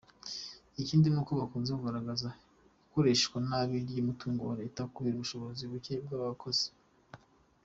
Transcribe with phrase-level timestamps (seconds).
[0.81, 2.29] Ikindi nuko hakunze kugaragara
[2.87, 6.67] ikoreshwanabi ry’umutungo wa Leta kubera ubushobozi bucye bw’abakozi.